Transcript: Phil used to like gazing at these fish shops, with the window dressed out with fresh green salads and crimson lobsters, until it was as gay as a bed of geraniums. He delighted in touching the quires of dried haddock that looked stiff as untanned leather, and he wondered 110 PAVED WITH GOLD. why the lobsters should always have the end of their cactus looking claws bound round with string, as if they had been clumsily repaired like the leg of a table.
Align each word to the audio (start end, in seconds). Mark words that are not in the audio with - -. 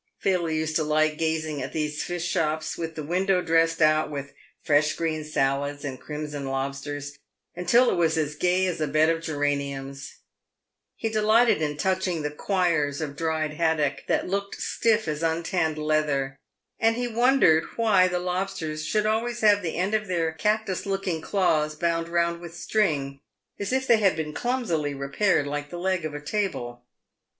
Phil 0.17 0.49
used 0.49 0.75
to 0.77 0.83
like 0.83 1.19
gazing 1.19 1.61
at 1.61 1.73
these 1.73 2.03
fish 2.03 2.25
shops, 2.25 2.75
with 2.75 2.95
the 2.95 3.03
window 3.03 3.39
dressed 3.39 3.83
out 3.83 4.09
with 4.09 4.33
fresh 4.63 4.93
green 4.95 5.23
salads 5.23 5.85
and 5.85 6.01
crimson 6.01 6.47
lobsters, 6.47 7.19
until 7.55 7.91
it 7.91 7.95
was 7.95 8.17
as 8.17 8.33
gay 8.33 8.65
as 8.65 8.81
a 8.81 8.87
bed 8.87 9.09
of 9.09 9.21
geraniums. 9.21 10.15
He 10.95 11.07
delighted 11.07 11.61
in 11.61 11.77
touching 11.77 12.23
the 12.23 12.31
quires 12.31 12.99
of 12.99 13.15
dried 13.15 13.53
haddock 13.53 14.05
that 14.07 14.27
looked 14.27 14.59
stiff 14.59 15.07
as 15.07 15.21
untanned 15.21 15.77
leather, 15.77 16.35
and 16.79 16.95
he 16.95 17.07
wondered 17.07 17.63
110 17.65 17.67
PAVED 17.67 17.71
WITH 17.75 17.77
GOLD. 17.77 17.85
why 17.85 18.07
the 18.07 18.17
lobsters 18.25 18.83
should 18.83 19.05
always 19.05 19.41
have 19.41 19.61
the 19.61 19.75
end 19.77 19.93
of 19.93 20.07
their 20.07 20.31
cactus 20.31 20.87
looking 20.87 21.21
claws 21.21 21.75
bound 21.75 22.09
round 22.09 22.41
with 22.41 22.55
string, 22.55 23.19
as 23.59 23.71
if 23.71 23.85
they 23.85 23.97
had 23.97 24.15
been 24.15 24.33
clumsily 24.33 24.95
repaired 24.95 25.45
like 25.45 25.69
the 25.69 25.77
leg 25.77 26.03
of 26.05 26.15
a 26.15 26.19
table. 26.19 26.83